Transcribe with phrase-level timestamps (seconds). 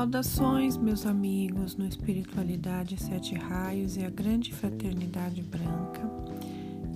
[0.00, 6.10] Saudações, meus amigos, no Espiritualidade Sete Raios e a Grande Fraternidade Branca.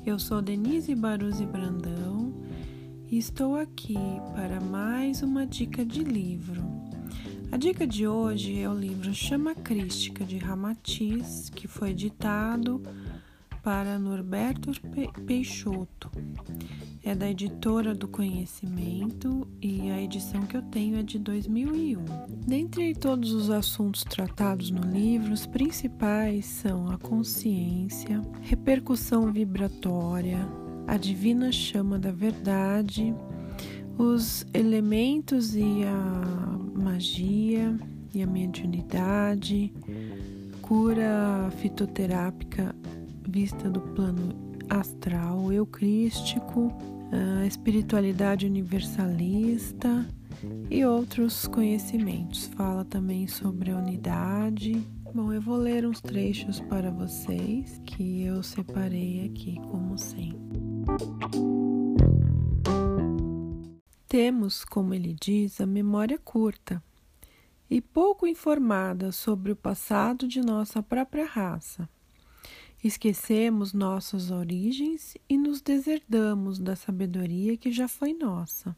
[0.07, 2.33] Eu sou Denise Baruzzi Brandão
[3.11, 3.99] e estou aqui
[4.35, 6.65] para mais uma dica de livro.
[7.53, 12.83] A dica de hoje é o livro Chama Crística de Ramatiz, que foi ditado
[13.65, 14.73] para Norberto
[15.27, 16.11] Peixoto.
[17.03, 22.05] É da editora do Conhecimento e a edição que eu tenho é de 2001.
[22.47, 30.47] Dentre todos os assuntos tratados no livro, os principais são a consciência, repercussão vibratória,
[30.87, 33.15] a divina chama da verdade,
[33.97, 37.75] os elementos e a magia
[38.15, 39.73] e a mediunidade,
[40.61, 42.75] cura fitoterápica
[43.27, 44.35] vista do plano
[44.69, 46.73] astral eucrístico,
[47.41, 50.07] a espiritualidade universalista
[50.71, 52.47] e outros conhecimentos.
[52.49, 54.87] Fala também sobre a unidade.
[55.15, 60.61] Bom, eu vou ler uns trechos para vocês que eu separei aqui, como sempre.
[64.09, 66.83] Temos, como ele diz, a memória curta
[67.71, 71.89] e pouco informada sobre o passado de nossa própria raça.
[72.85, 78.77] Esquecemos nossas origens e nos deserdamos da sabedoria que já foi nossa.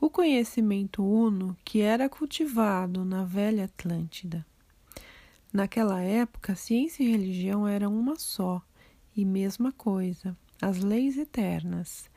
[0.00, 4.46] O conhecimento uno que era cultivado na velha Atlântida.
[5.52, 8.62] Naquela época, ciência e religião eram uma só
[9.14, 12.08] e mesma coisa, as leis eternas,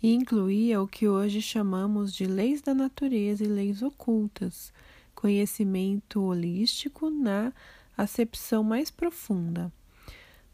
[0.00, 4.72] e incluía o que hoje chamamos de leis da natureza e leis ocultas,
[5.16, 7.52] conhecimento holístico na
[7.96, 9.72] acepção mais profunda.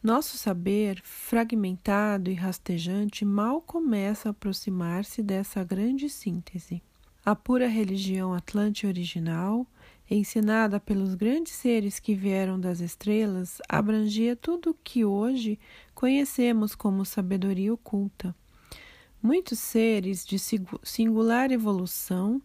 [0.04, 6.82] Nosso saber, fragmentado e rastejante, mal começa a aproximar-se dessa grande síntese.
[7.24, 9.66] A pura religião atlante original,
[10.10, 15.58] ensinada pelos grandes seres que vieram das estrelas, abrangia tudo o que hoje
[15.94, 18.36] conhecemos como sabedoria oculta.
[19.22, 20.38] Muitos seres de
[20.82, 22.42] singular evolução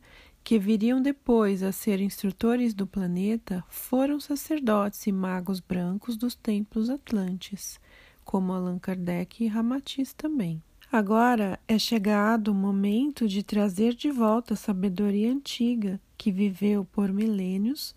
[0.49, 6.89] que viriam depois a ser instrutores do planeta, foram sacerdotes e magos brancos dos templos
[6.89, 7.79] atlantes,
[8.25, 10.59] como Allan Kardec e Ramatiz também.
[10.91, 17.13] Agora é chegado o momento de trazer de volta a sabedoria antiga que viveu por
[17.13, 17.93] milênios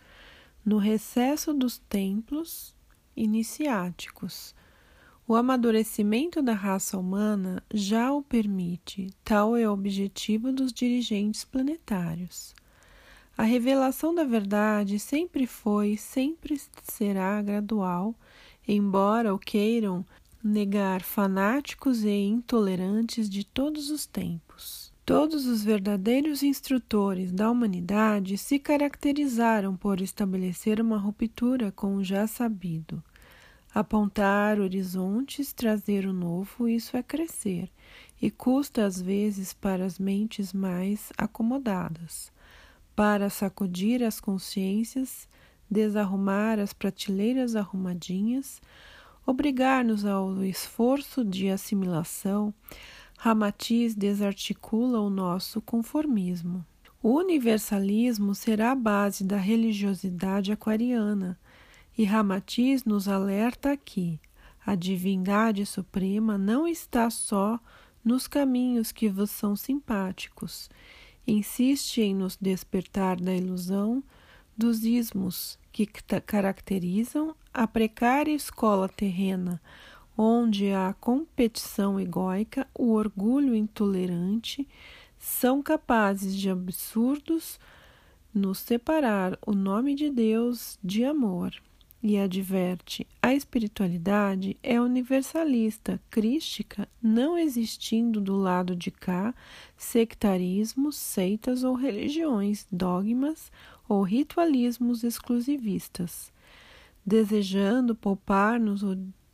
[0.62, 2.76] no recesso dos templos
[3.16, 4.54] iniciáticos
[5.26, 12.54] o amadurecimento da raça humana já o permite, tal é o objetivo dos dirigentes planetários.
[13.36, 18.14] A revelação da verdade sempre foi e sempre será gradual,
[18.66, 20.04] embora o queiram
[20.42, 24.92] negar fanáticos e intolerantes de todos os tempos.
[25.04, 32.26] Todos os verdadeiros instrutores da humanidade se caracterizaram por estabelecer uma ruptura com o já
[32.26, 33.02] sabido.
[33.74, 37.70] Apontar horizontes, trazer o novo, isso é crescer,
[38.20, 42.30] e custa às vezes para as mentes mais acomodadas.
[42.94, 45.26] Para sacudir as consciências,
[45.70, 48.60] desarrumar as prateleiras arrumadinhas,
[49.24, 52.52] obrigar-nos ao esforço de assimilação,
[53.16, 56.62] Ramatiz desarticula o nosso conformismo.
[57.02, 61.38] O universalismo será a base da religiosidade aquariana
[61.96, 64.18] e Ramatiz nos alerta que
[64.64, 67.58] a divindade suprema não está só
[68.04, 70.70] nos caminhos que vos são simpáticos.
[71.26, 74.02] Insiste em nos despertar da ilusão
[74.56, 79.60] dos ismos que caracterizam a precária escola terrena,
[80.16, 84.68] onde a competição egóica, o orgulho intolerante
[85.18, 87.58] são capazes de absurdos
[88.34, 91.54] nos separar o nome de Deus de amor
[92.02, 99.34] e adverte: a espiritualidade é universalista, crística, não existindo do lado de cá
[99.76, 103.52] sectarismos, seitas ou religiões, dogmas
[103.88, 106.32] ou ritualismos exclusivistas.
[107.04, 108.82] Desejando poupar-nos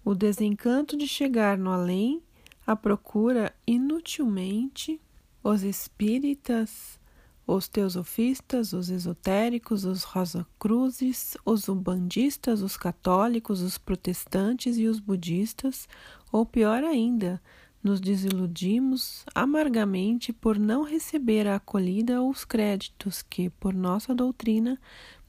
[0.04, 2.22] o, desencanto de chegar no além,
[2.66, 5.00] a procura inutilmente
[5.42, 6.97] os espíritas
[7.48, 15.88] os teosofistas, os esotéricos, os rosacruzes, os umbandistas, os católicos, os protestantes e os budistas,
[16.30, 17.40] ou pior ainda,
[17.82, 24.78] nos desiludimos amargamente por não receber a acolhida ou os créditos que, por nossa doutrina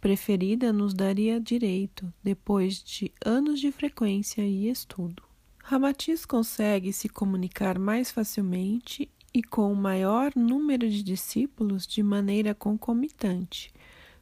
[0.01, 5.23] preferida, nos daria direito, depois de anos de frequência e estudo.
[5.63, 12.53] Ramatiz consegue se comunicar mais facilmente e com o maior número de discípulos de maneira
[12.55, 13.71] concomitante.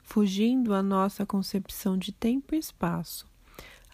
[0.07, 3.27] fugindo à nossa concepção de tempo e espaço,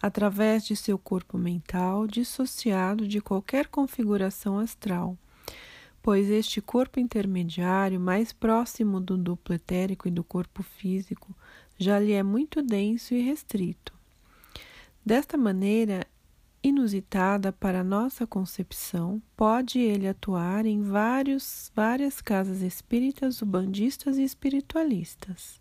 [0.00, 5.18] através de seu corpo mental dissociado de qualquer configuração astral,
[6.00, 11.34] pois este corpo intermediário, mais próximo do duplo etérico e do corpo físico,
[11.76, 13.92] já lhe é muito denso e restrito.
[15.04, 16.06] Desta maneira,
[16.64, 25.60] inusitada para nossa concepção, pode ele atuar em vários, várias casas espíritas, ubandistas e espiritualistas,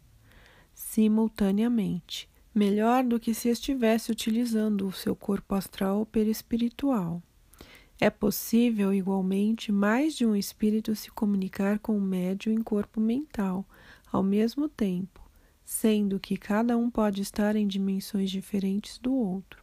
[0.74, 7.22] simultaneamente, melhor do que se estivesse utilizando o seu corpo astral perispiritual.
[8.00, 13.68] É possível, igualmente, mais de um espírito se comunicar com o médium em corpo mental,
[14.10, 15.22] ao mesmo tempo,
[15.66, 19.62] sendo que cada um pode estar em dimensões diferentes do outro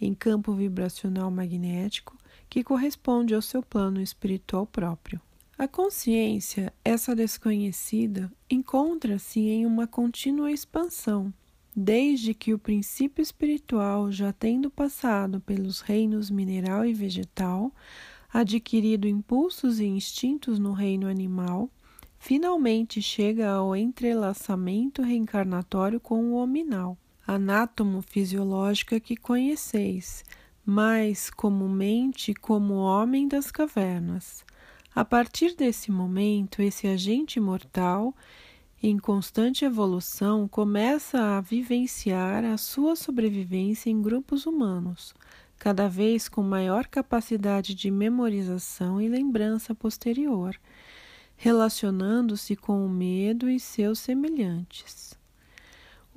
[0.00, 2.16] em campo vibracional magnético
[2.48, 5.20] que corresponde ao seu plano espiritual próprio.
[5.58, 11.34] A consciência, essa desconhecida, encontra-se em uma contínua expansão,
[11.74, 17.72] desde que o princípio espiritual, já tendo passado pelos reinos mineral e vegetal,
[18.32, 21.68] adquirido impulsos e instintos no reino animal,
[22.18, 26.96] finalmente chega ao entrelaçamento reencarnatório com o hominal
[27.28, 30.24] anátomo fisiológica que conheceis,
[30.64, 34.46] mais comumente como homem das cavernas.
[34.94, 38.16] A partir desse momento, esse agente mortal,
[38.82, 45.14] em constante evolução, começa a vivenciar a sua sobrevivência em grupos humanos,
[45.58, 50.58] cada vez com maior capacidade de memorização e lembrança posterior,
[51.36, 55.17] relacionando-se com o medo e seus semelhantes.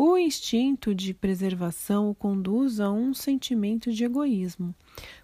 [0.03, 4.74] O instinto de preservação o conduz a um sentimento de egoísmo,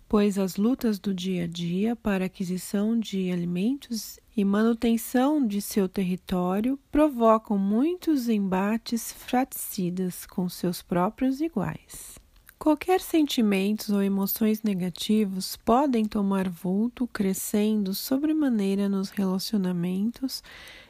[0.08, 5.90] pois as lutas do dia a dia para aquisição de alimentos e manutenção de seu
[5.90, 12.20] território provocam muitos embates fratricidas com seus próprios iguais.
[12.60, 20.44] Qualquer sentimentos ou emoções negativos podem tomar vulto, crescendo sobremaneira nos relacionamentos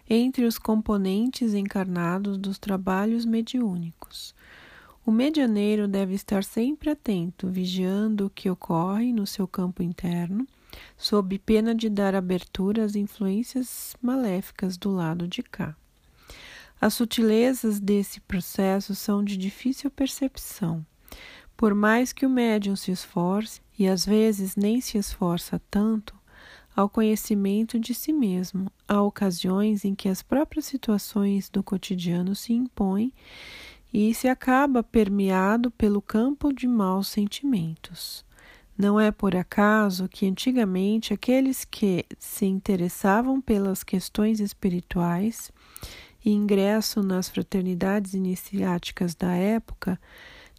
[0.10, 4.34] entre os componentes encarnados dos trabalhos mediúnicos.
[5.06, 10.46] O medianeiro deve estar sempre atento, vigiando o que ocorre no seu campo interno,
[10.98, 15.76] sob pena de dar abertura às influências maléficas do lado de cá.
[16.80, 20.86] As sutilezas desse processo são de difícil percepção.
[21.56, 26.17] Por mais que o médium se esforce, e às vezes nem se esforça tanto,
[26.78, 28.72] ao conhecimento de si mesmo.
[28.88, 33.12] Há ocasiões em que as próprias situações do cotidiano se impõem
[33.92, 38.24] e se acaba permeado pelo campo de maus sentimentos.
[38.78, 45.52] Não é por acaso que antigamente aqueles que se interessavam pelas questões espirituais
[46.24, 50.00] e ingresso nas fraternidades iniciáticas da época,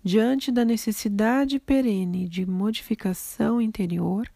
[0.03, 4.29] diante da necessidade perene de modificação interior,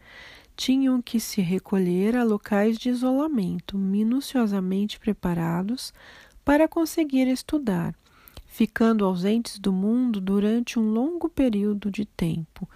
[0.55, 5.93] tinham que se recolher a locais de isolamento minuciosamente preparados
[6.45, 7.95] para conseguir estudar,
[8.45, 12.69] ficando ausentes do mundo durante um longo período de tempo,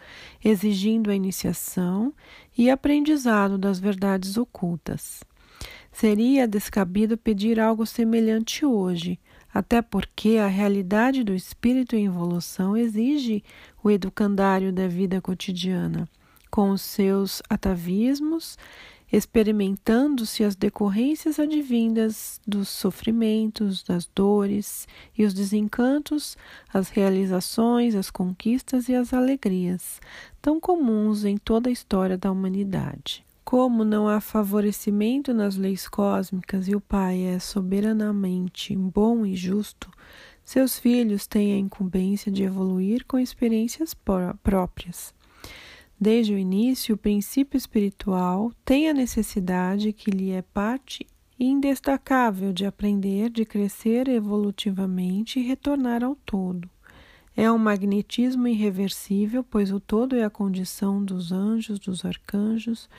[0.43, 2.13] exigindo a iniciação
[2.57, 5.23] e aprendizado das verdades ocultas.
[5.91, 9.19] Seria descabido pedir algo semelhante hoje,
[9.53, 13.43] até porque a realidade do espírito em evolução exige
[13.83, 16.07] o educandário da vida cotidiana
[16.57, 18.57] com os seus atavismos,
[19.13, 26.35] experimentando-se as decorrências advindas dos sofrimentos, das dores e os desencantos,
[26.73, 30.01] as realizações, as conquistas e as alegrias,
[30.41, 33.23] tão comuns em toda a história da humanidade.
[33.45, 39.91] Como não há favorecimento nas leis cósmicas e o Pai é soberanamente bom e justo,
[40.43, 43.95] seus filhos têm a incumbência de evoluir com experiências
[44.41, 45.15] próprias.
[45.99, 51.05] Desde o início, o princípio espiritual tem a necessidade que lhe é parte
[51.39, 56.69] indestacável de aprender, de crescer evolutivamente e retornar ao todo.
[57.35, 62.89] É um magnetismo irreversível, pois o todo é a condição dos anjos, dos arcanjos,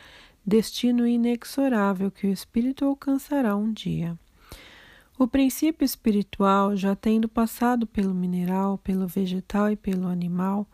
[0.47, 4.17] destino inexorável que o espírito alcançará um dia.
[5.19, 10.65] O princípio espiritual, já tendo passado pelo mineral, pelo vegetal e pelo animal,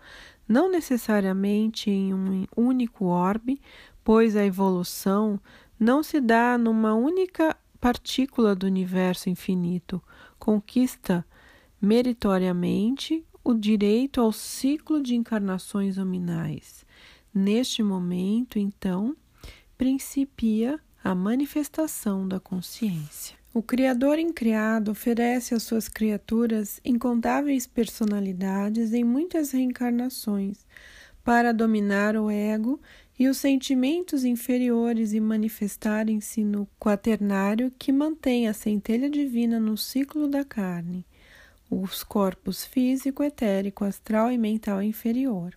[0.47, 3.61] não necessariamente em um único orbe,
[4.03, 5.41] pois a evolução
[5.79, 10.03] não se dá numa única partícula do universo infinito,
[10.39, 11.25] conquista
[11.81, 16.85] meritoriamente o direito ao ciclo de encarnações nominais.
[17.33, 19.15] Neste momento, então,
[19.77, 23.44] principia a manifestação da consciência.
[23.55, 30.67] O Criador incriado oferece às suas criaturas incontáveis personalidades em muitas reencarnações
[31.23, 32.81] para dominar o ego
[33.17, 40.27] e os sentimentos inferiores e manifestarem-se no quaternário que mantém a centelha divina no ciclo
[40.27, 41.07] da carne,
[41.71, 45.57] os corpos físico, etérico, astral e mental inferior.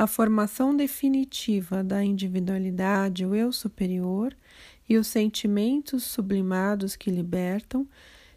[0.00, 4.34] A formação definitiva da individualidade, o eu superior,
[4.88, 7.86] e os sentimentos sublimados que libertam,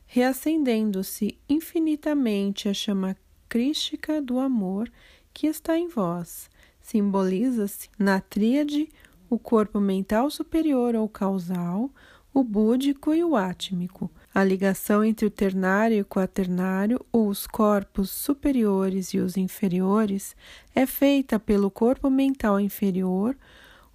[0.05, 3.15] reacendendo-se infinitamente a chama
[3.47, 4.91] crística do amor
[5.33, 6.49] que está em vós.
[6.81, 8.89] Simboliza-se na tríade
[9.29, 11.89] o corpo mental superior ou causal,
[12.33, 14.11] o búdico e o átmico.
[14.33, 20.35] A ligação entre o ternário e o quaternário, ou os corpos superiores e os inferiores,
[20.73, 23.37] é feita pelo corpo mental inferior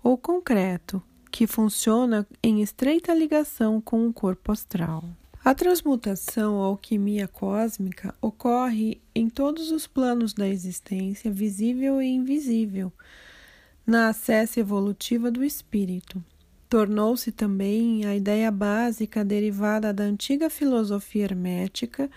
[0.00, 1.02] ou concreto,
[1.32, 5.02] que funciona em estreita ligação com o corpo astral.
[5.44, 12.92] A transmutação ou alquimia cósmica ocorre em todos os planos da existência, visível e invisível,
[13.84, 16.22] na acesse evolutiva do espírito.
[16.68, 22.10] Tornou-se também a ideia básica derivada da antiga filosofia hermética,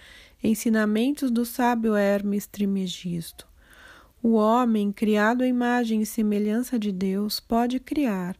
[0.43, 3.47] ensinamentos do sábio Hermes Trimegisto.
[4.21, 8.35] O homem, criado à imagem e semelhança de Deus, pode criar,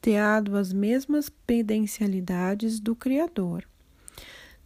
[0.00, 3.64] teado as mesmas pendencialidades do Criador.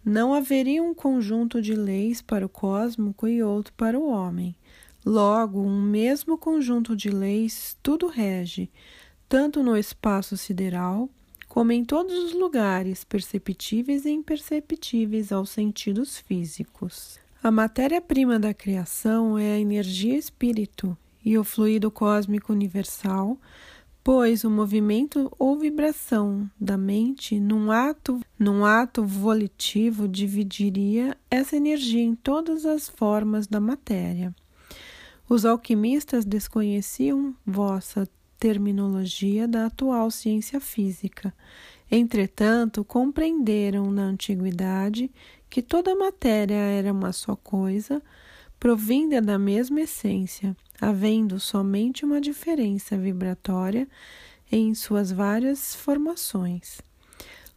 [0.05, 4.55] Não haveria um conjunto de leis para o cósmico e outro para o homem.
[5.05, 8.71] Logo, um mesmo conjunto de leis tudo rege,
[9.35, 11.11] tanto no espaço sideral,
[11.49, 17.19] como em todos os lugares perceptíveis e imperceptíveis aos sentidos físicos.
[17.43, 23.37] A matéria-prima da criação é a energia espírito e o fluido cósmico universal
[24.05, 32.05] pois o movimento ou vibração da mente num ato, num ato volitivo dividiria essa energia
[32.05, 34.33] em todas as formas da matéria.
[35.29, 38.07] Os alquimistas desconheciam vossa
[38.44, 41.32] terminologia da atual ciência física.
[41.90, 45.10] Entretanto, compreenderam na antiguidade
[45.48, 48.02] que toda matéria era uma só coisa,
[48.60, 53.88] provinda da mesma essência, havendo somente uma diferença vibratória
[54.52, 56.82] em suas várias formações.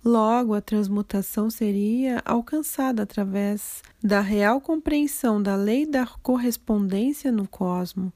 [0.05, 8.13] Logo, a transmutação seria alcançada através da real compreensão da lei da correspondência no cosmo,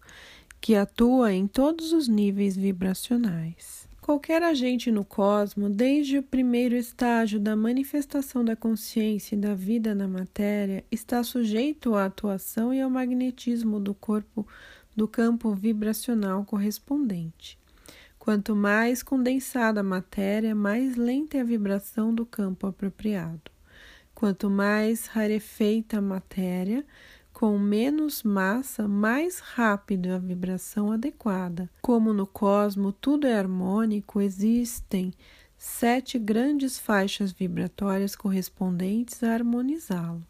[0.62, 3.90] que atua em todos os níveis vibracionais.
[4.00, 9.96] Qualquer agente no cosmo, desde o primeiro estágio da manifestação da consciência e da vida
[9.96, 14.48] na matéria, está sujeito à atuação e ao magnetismo do corpo
[14.96, 17.58] do campo vibracional correspondente.
[18.20, 23.50] Quanto mais condensada a matéria, mais lenta é a vibração do campo apropriado.
[24.14, 26.86] Quanto mais rarefeita a matéria,
[27.42, 31.68] com menos massa, mais rápido é a vibração adequada.
[31.82, 35.12] Como no cosmo tudo é harmônico, existem
[35.58, 40.22] sete grandes faixas vibratórias correspondentes a harmonizá-lo.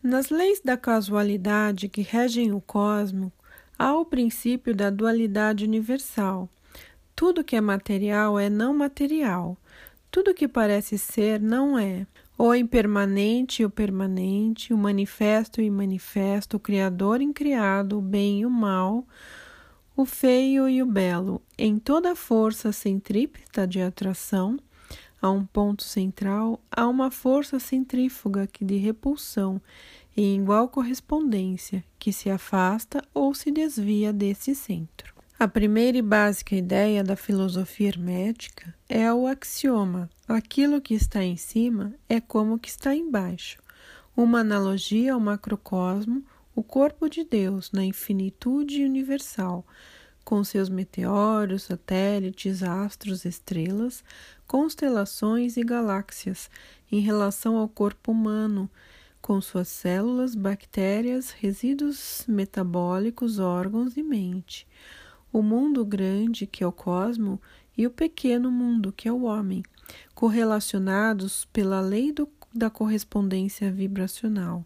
[0.00, 3.32] Nas leis da casualidade que regem o cosmo,
[3.76, 6.48] há o princípio da dualidade universal.
[7.16, 9.58] Tudo que é material é não material.
[10.12, 12.06] Tudo que parece ser não é.
[12.44, 17.98] O impermanente e o permanente, o manifesto e o manifesto, o criador e o incriado,
[17.98, 19.06] o bem e o mal,
[19.96, 24.58] o feio e o belo, em toda força centrípeta de atração,
[25.20, 29.62] a um ponto central, há uma força centrífuga que de repulsão
[30.16, 35.11] em igual correspondência, que se afasta ou se desvia desse centro.
[35.42, 41.36] A primeira e básica ideia da filosofia hermética é o axioma: aquilo que está em
[41.36, 43.60] cima é como que está embaixo.
[44.16, 49.66] Uma analogia ao macrocosmo, o corpo de Deus na infinitude universal,
[50.24, 54.04] com seus meteoros, satélites, astros, estrelas,
[54.46, 56.48] constelações e galáxias,
[56.88, 58.70] em relação ao corpo humano,
[59.20, 64.68] com suas células, bactérias, resíduos metabólicos, órgãos e mente.
[65.32, 67.40] O mundo grande, que é o cosmo,
[67.76, 69.62] e o pequeno mundo, que é o homem,
[70.14, 74.64] correlacionados pela lei do, da correspondência vibracional.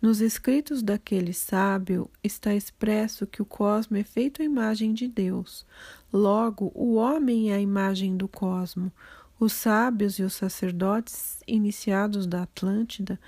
[0.00, 5.64] Nos escritos daquele sábio está expresso que o cosmo é feito à imagem de Deus.
[6.12, 8.90] Logo, o homem é a imagem do cosmo.
[9.38, 13.18] Os sábios e os sacerdotes iniciados da Atlântida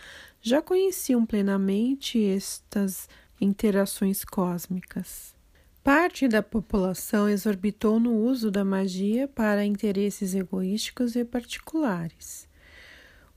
[0.42, 3.08] já conheciam plenamente estas
[3.40, 5.34] interações cósmicas.
[5.84, 12.48] Parte da população exorbitou no uso da magia para interesses egoísticos e particulares.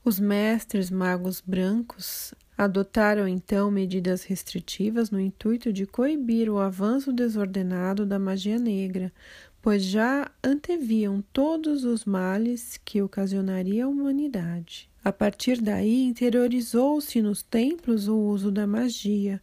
[0.02, 8.06] Os mestres magos brancos adotaram então medidas restritivas no intuito de coibir o avanço desordenado
[8.06, 9.12] da magia negra,
[9.60, 14.88] pois já anteviam todos os males que ocasionaria a humanidade.
[15.04, 19.38] A partir daí, interiorizou-se nos templos o uso da magia.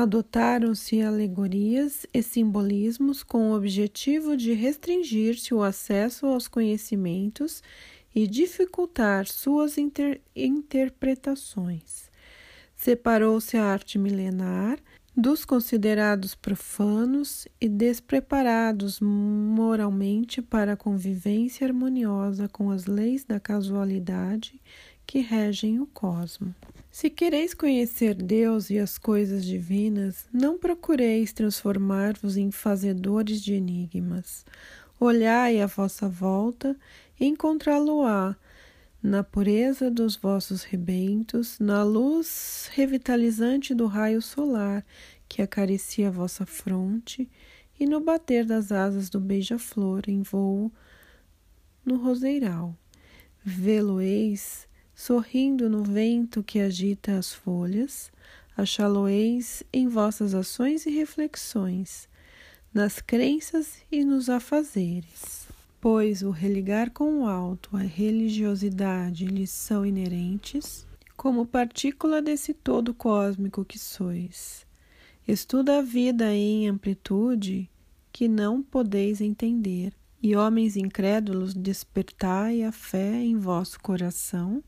[0.00, 7.62] Adotaram-se alegorias e simbolismos com o objetivo de restringir-se o acesso aos conhecimentos
[8.14, 12.10] e dificultar suas inter interpretações.
[12.74, 14.78] Separou-se a arte milenar
[15.14, 24.58] dos considerados profanos e despreparados moralmente para a convivência harmoniosa com as leis da casualidade
[25.06, 26.54] que regem o cosmo.
[26.90, 34.44] Se quereis conhecer Deus e as coisas divinas, não procureis transformar-vos em fazedores de enigmas.
[34.98, 36.76] Olhai à vossa volta
[37.18, 38.34] e encontrá-lo-á
[39.00, 44.84] na pureza dos vossos rebentos, na luz revitalizante do raio solar
[45.28, 47.30] que acaricia a vossa fronte
[47.78, 50.72] e no bater das asas do beija-flor em voo
[51.84, 52.76] no roseiral.
[53.42, 54.68] Vê-lo-eis
[55.00, 58.10] sorrindo no vento que agita as folhas,
[58.56, 62.08] achá-lo-eis em vossas ações e reflexões,
[62.72, 65.48] nas crenças e nos afazeres
[65.80, 72.92] pois o religar com o alto, a religiosidade lhes são inerentes, como partícula desse todo
[72.92, 74.66] cósmico que sois.
[75.26, 77.70] Estuda a vida em amplitude
[78.12, 84.62] que não podeis entender, e homens incrédulos, despertai a fé em vosso coração,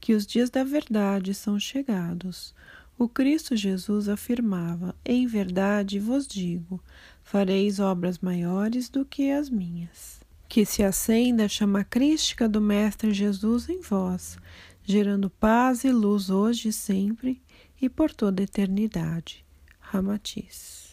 [0.00, 2.54] que os dias da verdade são chegados.
[2.98, 6.82] O Cristo Jesus afirmava: Em verdade vos digo,
[7.22, 10.20] fareis obras maiores do que as minhas
[10.50, 14.36] que se acenda a chama crística do Mestre Jesus em vós,
[14.82, 17.40] gerando paz e luz hoje e sempre
[17.80, 19.44] e por toda a eternidade.
[19.78, 20.89] Ramatiz.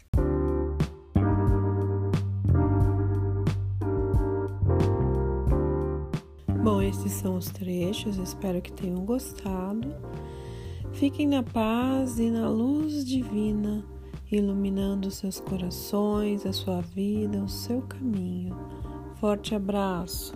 [7.07, 9.95] Esses são os trechos, espero que tenham gostado.
[10.91, 13.85] Fiquem na paz e na luz divina,
[14.29, 18.55] iluminando seus corações, a sua vida, o seu caminho.
[19.21, 20.33] Forte abraço.